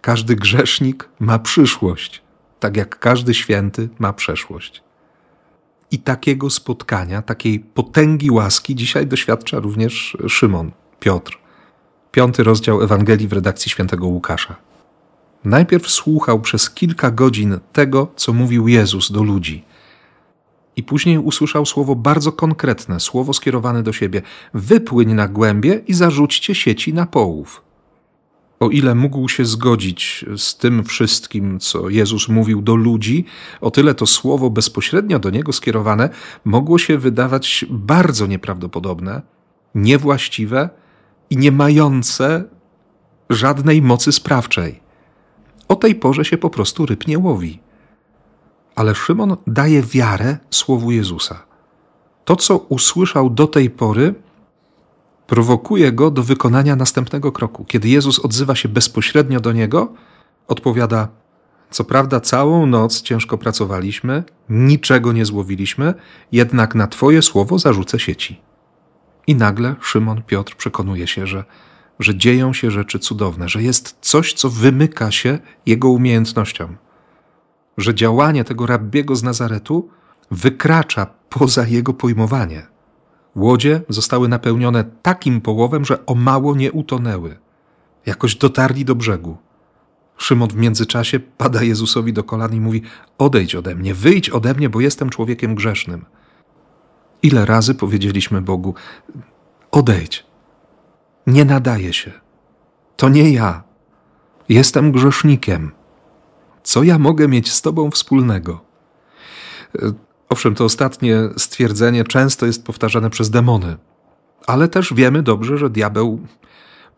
Każdy 0.00 0.36
grzesznik 0.36 1.08
ma 1.20 1.38
przyszłość, 1.38 2.22
tak 2.60 2.76
jak 2.76 2.98
każdy 2.98 3.34
święty 3.34 3.88
ma 3.98 4.12
przeszłość. 4.12 4.82
I 5.90 5.98
takiego 5.98 6.50
spotkania, 6.50 7.22
takiej 7.22 7.60
potęgi 7.60 8.30
łaski 8.30 8.74
dzisiaj 8.74 9.06
doświadcza 9.06 9.58
również 9.58 10.16
Szymon, 10.28 10.70
Piotr. 11.00 11.38
Piąty 12.12 12.42
rozdział 12.42 12.82
Ewangelii 12.82 13.28
w 13.28 13.32
redakcji 13.32 13.70
świętego 13.70 14.06
Łukasza. 14.06 14.56
Najpierw 15.44 15.88
słuchał 15.88 16.40
przez 16.40 16.70
kilka 16.70 17.10
godzin 17.10 17.58
tego, 17.72 18.12
co 18.16 18.32
mówił 18.32 18.68
Jezus 18.68 19.12
do 19.12 19.22
ludzi. 19.22 19.64
I 20.76 20.82
później 20.82 21.18
usłyszał 21.18 21.66
słowo 21.66 21.94
bardzo 21.96 22.32
konkretne, 22.32 23.00
słowo 23.00 23.32
skierowane 23.32 23.82
do 23.82 23.92
siebie: 23.92 24.22
Wypłyń 24.54 25.14
na 25.14 25.28
głębie 25.28 25.82
i 25.86 25.94
zarzućcie 25.94 26.54
sieci 26.54 26.94
na 26.94 27.06
połów. 27.06 27.62
O 28.60 28.68
ile 28.68 28.94
mógł 28.94 29.28
się 29.28 29.44
zgodzić 29.44 30.24
z 30.36 30.56
tym 30.56 30.84
wszystkim, 30.84 31.60
co 31.60 31.88
Jezus 31.88 32.28
mówił 32.28 32.62
do 32.62 32.74
ludzi, 32.76 33.24
o 33.60 33.70
tyle 33.70 33.94
to 33.94 34.06
słowo 34.06 34.50
bezpośrednio 34.50 35.18
do 35.18 35.30
niego 35.30 35.52
skierowane 35.52 36.08
mogło 36.44 36.78
się 36.78 36.98
wydawać 36.98 37.64
bardzo 37.70 38.26
nieprawdopodobne, 38.26 39.22
niewłaściwe 39.74 40.70
i 41.30 41.36
nie 41.36 41.52
mające 41.52 42.44
żadnej 43.30 43.82
mocy 43.82 44.12
sprawczej. 44.12 44.80
O 45.68 45.76
tej 45.76 45.94
porze 45.94 46.24
się 46.24 46.38
po 46.38 46.50
prostu 46.50 46.86
ryb 46.86 47.06
nie 47.06 47.18
łowi. 47.18 47.60
Ale 48.74 48.94
Szymon 48.94 49.36
daje 49.46 49.82
wiarę 49.82 50.38
słowu 50.50 50.90
Jezusa. 50.90 51.42
To, 52.24 52.36
co 52.36 52.58
usłyszał 52.58 53.30
do 53.30 53.46
tej 53.46 53.70
pory, 53.70 54.14
prowokuje 55.30 55.92
go 55.92 56.10
do 56.10 56.22
wykonania 56.22 56.76
następnego 56.76 57.32
kroku. 57.32 57.64
Kiedy 57.64 57.88
Jezus 57.88 58.18
odzywa 58.18 58.54
się 58.54 58.68
bezpośrednio 58.68 59.40
do 59.40 59.52
niego, 59.52 59.92
odpowiada: 60.48 61.08
Co 61.70 61.84
prawda, 61.84 62.20
całą 62.20 62.66
noc 62.66 63.02
ciężko 63.02 63.38
pracowaliśmy, 63.38 64.24
niczego 64.48 65.12
nie 65.12 65.24
złowiliśmy, 65.24 65.94
jednak 66.32 66.74
na 66.74 66.86
Twoje 66.86 67.22
słowo 67.22 67.58
zarzucę 67.58 67.98
sieci. 67.98 68.40
I 69.26 69.34
nagle 69.34 69.74
Szymon 69.80 70.22
Piotr 70.22 70.56
przekonuje 70.56 71.06
się, 71.06 71.26
że 71.26 71.44
że 71.98 72.16
dzieją 72.16 72.52
się 72.52 72.70
rzeczy 72.70 72.98
cudowne, 72.98 73.48
że 73.48 73.62
jest 73.62 73.96
coś, 74.00 74.32
co 74.32 74.50
wymyka 74.50 75.10
się 75.10 75.38
jego 75.66 75.88
umiejętnościom, 75.90 76.76
że 77.78 77.94
działanie 77.94 78.44
tego 78.44 78.66
rabbiego 78.66 79.16
z 79.16 79.22
Nazaretu 79.22 79.88
wykracza 80.30 81.06
poza 81.28 81.66
jego 81.66 81.94
pojmowanie. 81.94 82.79
Łodzie 83.36 83.80
zostały 83.88 84.28
napełnione 84.28 84.84
takim 85.02 85.40
połowem, 85.40 85.84
że 85.84 86.06
o 86.06 86.14
mało 86.14 86.56
nie 86.56 86.72
utonęły. 86.72 87.38
Jakoś 88.06 88.36
dotarli 88.36 88.84
do 88.84 88.94
brzegu. 88.94 89.36
Szymon 90.16 90.48
w 90.48 90.56
międzyczasie 90.56 91.20
pada 91.20 91.62
Jezusowi 91.62 92.12
do 92.12 92.24
kolan 92.24 92.54
i 92.54 92.60
mówi: 92.60 92.82
Odejdź 93.18 93.54
ode 93.54 93.74
mnie, 93.74 93.94
wyjdź 93.94 94.30
ode 94.30 94.54
mnie, 94.54 94.70
bo 94.70 94.80
jestem 94.80 95.10
człowiekiem 95.10 95.54
grzesznym. 95.54 96.04
Ile 97.22 97.46
razy 97.46 97.74
powiedzieliśmy 97.74 98.42
Bogu: 98.42 98.74
Odejdź, 99.70 100.26
nie 101.26 101.44
nadaje 101.44 101.92
się. 101.92 102.12
To 102.96 103.08
nie 103.08 103.30
ja. 103.30 103.62
Jestem 104.48 104.92
grzesznikiem. 104.92 105.72
Co 106.62 106.82
ja 106.82 106.98
mogę 106.98 107.28
mieć 107.28 107.52
z 107.52 107.62
Tobą 107.62 107.90
wspólnego? 107.90 108.64
Owszem, 110.30 110.54
to 110.54 110.64
ostatnie 110.64 111.20
stwierdzenie 111.36 112.04
często 112.04 112.46
jest 112.46 112.64
powtarzane 112.64 113.10
przez 113.10 113.30
demony, 113.30 113.76
ale 114.46 114.68
też 114.68 114.94
wiemy 114.94 115.22
dobrze, 115.22 115.58
że 115.58 115.70
diabeł 115.70 116.20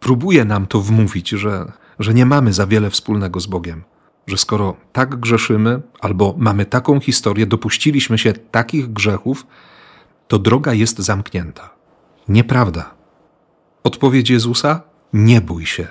próbuje 0.00 0.44
nam 0.44 0.66
to 0.66 0.80
wmówić, 0.80 1.28
że, 1.28 1.72
że 1.98 2.14
nie 2.14 2.26
mamy 2.26 2.52
za 2.52 2.66
wiele 2.66 2.90
wspólnego 2.90 3.40
z 3.40 3.46
Bogiem. 3.46 3.84
Że 4.26 4.38
skoro 4.38 4.76
tak 4.92 5.16
grzeszymy, 5.16 5.82
albo 6.00 6.34
mamy 6.38 6.66
taką 6.66 7.00
historię, 7.00 7.46
dopuściliśmy 7.46 8.18
się 8.18 8.32
takich 8.32 8.92
grzechów, 8.92 9.46
to 10.28 10.38
droga 10.38 10.74
jest 10.74 10.98
zamknięta. 10.98 11.70
Nieprawda. 12.28 12.94
Odpowiedź 13.84 14.30
Jezusa: 14.30 14.80
Nie 15.12 15.40
bój 15.40 15.66
się. 15.66 15.86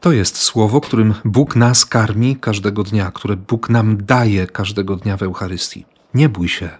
To 0.00 0.12
jest 0.12 0.36
słowo, 0.36 0.80
którym 0.80 1.14
Bóg 1.24 1.56
nas 1.56 1.86
karmi 1.86 2.36
każdego 2.36 2.82
dnia, 2.82 3.10
które 3.10 3.36
Bóg 3.36 3.70
nam 3.70 4.04
daje 4.04 4.46
każdego 4.46 4.96
dnia 4.96 5.16
w 5.16 5.22
Eucharystii. 5.22 5.97
Nie 6.14 6.28
bój 6.28 6.48
się. 6.48 6.70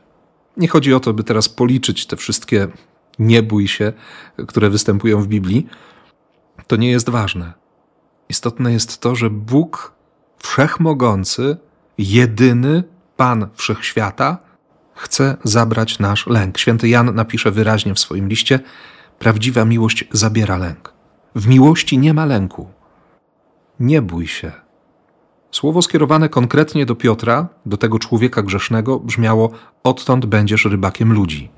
Nie 0.56 0.68
chodzi 0.68 0.94
o 0.94 1.00
to, 1.00 1.12
by 1.14 1.24
teraz 1.24 1.48
policzyć 1.48 2.06
te 2.06 2.16
wszystkie 2.16 2.68
nie 3.18 3.42
bój 3.42 3.68
się, 3.68 3.92
które 4.46 4.70
występują 4.70 5.22
w 5.22 5.26
Biblii. 5.26 5.66
To 6.66 6.76
nie 6.76 6.90
jest 6.90 7.10
ważne. 7.10 7.52
Istotne 8.28 8.72
jest 8.72 9.00
to, 9.00 9.14
że 9.14 9.30
Bóg 9.30 9.94
wszechmogący, 10.38 11.56
jedyny 11.98 12.84
Pan 13.16 13.48
wszechświata, 13.54 14.38
chce 14.94 15.36
zabrać 15.44 15.98
nasz 15.98 16.26
lęk. 16.26 16.58
Święty 16.58 16.88
Jan 16.88 17.14
napisze 17.14 17.50
wyraźnie 17.50 17.94
w 17.94 17.98
swoim 17.98 18.28
liście: 18.28 18.60
Prawdziwa 19.18 19.64
miłość 19.64 20.04
zabiera 20.12 20.56
lęk. 20.56 20.92
W 21.34 21.46
miłości 21.46 21.98
nie 21.98 22.14
ma 22.14 22.26
lęku. 22.26 22.68
Nie 23.80 24.02
bój 24.02 24.26
się. 24.26 24.52
Słowo 25.50 25.82
skierowane 25.82 26.28
konkretnie 26.28 26.86
do 26.86 26.94
Piotra, 26.94 27.48
do 27.66 27.76
tego 27.76 27.98
człowieka 27.98 28.42
grzesznego, 28.42 29.00
brzmiało: 29.00 29.50
Odtąd 29.84 30.26
będziesz 30.26 30.64
rybakiem 30.64 31.12
ludzi. 31.12 31.50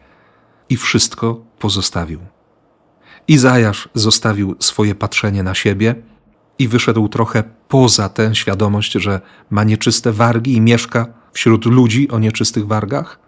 I 0.69 0.77
wszystko 0.77 1.41
pozostawił. 1.59 2.21
Izajasz 3.29 3.89
zostawił 3.95 4.57
swoje 4.59 4.95
patrzenie 4.95 5.43
na 5.43 5.55
siebie 5.55 5.95
i 6.59 6.69
wyszedł 6.69 7.09
trochę 7.09 7.45
poza 7.69 8.09
tę 8.09 8.35
świadomość, 8.35 8.93
że 8.93 9.21
ma 9.51 9.65
nieczyste 9.65 10.13
wargi 10.13 10.55
i 10.55 10.61
mieszka 10.61 11.07
wśród 11.33 11.67
ludzi 11.67 12.11
o 12.11 12.19
nieczystych 12.19 12.67
wargach, 12.67 13.19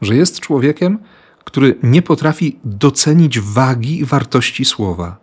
że 0.00 0.16
jest 0.16 0.40
człowiekiem, 0.40 0.98
który 1.44 1.78
nie 1.82 2.02
potrafi 2.02 2.58
docenić 2.64 3.40
wagi 3.40 3.98
i 3.98 4.04
wartości 4.04 4.64
słowa. 4.64 5.16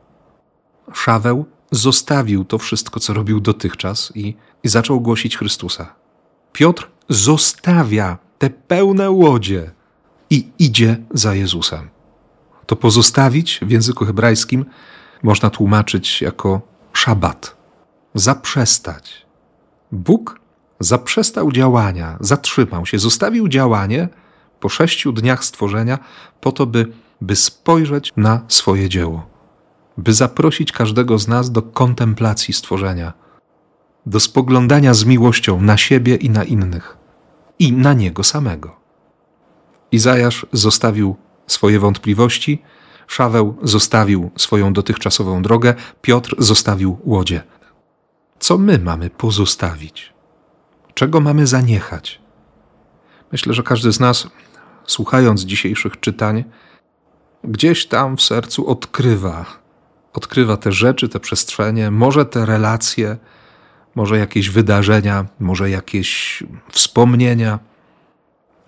Szaweł 0.93 1.45
zostawił 1.73 2.45
to 2.45 2.57
wszystko, 2.57 2.99
co 2.99 3.13
robił 3.13 3.39
dotychczas 3.39 4.11
i, 4.15 4.35
i 4.63 4.67
zaczął 4.67 5.01
głosić 5.01 5.37
Chrystusa. 5.37 5.95
Piotr 6.53 6.89
zostawia 7.09 8.17
te 8.37 8.49
pełne 8.49 9.11
łodzie 9.11 9.71
i 10.29 10.47
idzie 10.59 10.97
za 11.13 11.35
Jezusem. 11.35 11.89
To 12.65 12.75
pozostawić 12.75 13.59
w 13.61 13.71
języku 13.71 14.05
hebrajskim 14.05 14.65
można 15.23 15.49
tłumaczyć 15.49 16.21
jako 16.21 16.61
szabat, 16.93 17.55
zaprzestać. 18.13 19.25
Bóg 19.91 20.39
zaprzestał 20.79 21.51
działania, 21.51 22.17
zatrzymał 22.19 22.85
się, 22.85 22.99
zostawił 22.99 23.47
działanie, 23.47 24.09
po 24.59 24.69
sześciu 24.69 25.11
dniach 25.11 25.43
stworzenia, 25.43 25.99
po 26.41 26.51
to, 26.51 26.65
by, 26.65 26.87
by 27.21 27.35
spojrzeć 27.35 28.11
na 28.17 28.41
swoje 28.47 28.89
dzieło, 28.89 29.27
by 29.97 30.13
zaprosić 30.13 30.71
każdego 30.71 31.19
z 31.19 31.27
nas 31.27 31.51
do 31.51 31.61
kontemplacji 31.61 32.53
stworzenia, 32.53 33.13
do 34.05 34.19
spoglądania 34.19 34.93
z 34.93 35.05
miłością 35.05 35.61
na 35.61 35.77
siebie 35.77 36.15
i 36.15 36.29
na 36.29 36.43
innych, 36.43 36.97
i 37.59 37.73
na 37.73 37.93
niego 37.93 38.23
samego. 38.23 38.75
Izajasz 39.91 40.45
zostawił 40.51 41.15
swoje 41.47 41.79
wątpliwości, 41.79 42.61
Szaweł 43.07 43.57
zostawił 43.63 44.31
swoją 44.35 44.73
dotychczasową 44.73 45.41
drogę, 45.41 45.73
Piotr 46.01 46.35
zostawił 46.37 46.97
łodzie. 47.03 47.43
Co 48.39 48.57
my 48.57 48.79
mamy 48.79 49.09
pozostawić? 49.09 50.13
Czego 50.93 51.21
mamy 51.21 51.47
zaniechać? 51.47 52.21
Myślę, 53.31 53.53
że 53.53 53.63
każdy 53.63 53.91
z 53.91 53.99
nas, 53.99 54.27
słuchając 54.85 55.41
dzisiejszych 55.41 55.99
czytań, 55.99 56.43
gdzieś 57.43 57.85
tam 57.85 58.17
w 58.17 58.21
sercu 58.21 58.67
odkrywa, 58.67 59.45
odkrywa 60.13 60.57
te 60.57 60.71
rzeczy, 60.71 61.09
te 61.09 61.19
przestrzenie, 61.19 61.91
może 61.91 62.25
te 62.25 62.45
relacje, 62.45 63.17
może 63.95 64.17
jakieś 64.17 64.49
wydarzenia, 64.49 65.25
może 65.39 65.69
jakieś 65.69 66.43
wspomnienia, 66.71 67.59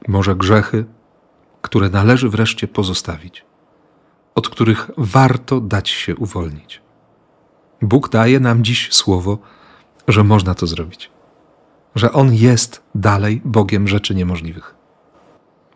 może 0.08 0.36
grzechy, 0.36 0.86
które 1.62 1.90
należy 1.90 2.30
wreszcie 2.30 2.68
pozostawić, 2.68 3.46
od 4.36 4.50
których 4.50 4.92
warto 4.98 5.62
dać 5.62 5.90
się 5.90 6.16
uwolnić. 6.16 6.82
Bóg 7.82 8.10
daje 8.10 8.40
nam 8.40 8.64
dziś 8.64 8.94
słowo, 8.94 9.38
że 10.08 10.24
można 10.24 10.56
to 10.56 10.68
zrobić, 10.68 11.12
że 11.96 12.12
On 12.12 12.34
jest 12.34 12.84
dalej 12.96 13.42
Bogiem 13.46 13.88
rzeczy 13.88 14.16
niemożliwych. 14.16 14.76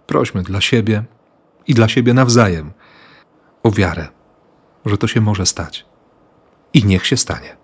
Prośmy 0.08 0.43
dla 0.43 0.62
siebie 0.62 1.03
i 1.67 1.73
dla 1.73 1.88
siebie 1.88 2.13
nawzajem 2.13 2.71
o 3.63 3.71
wiarę, 3.71 4.08
że 4.86 4.98
to 4.98 5.08
się 5.08 5.22
może 5.22 5.46
stać. 5.46 5.86
I 6.74 6.86
niech 6.86 7.06
się 7.06 7.18
stanie. 7.18 7.58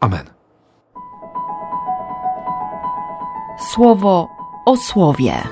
Amen. 0.00 0.30
Słowo 3.72 4.28
o 4.66 4.76
słowie. 4.76 5.42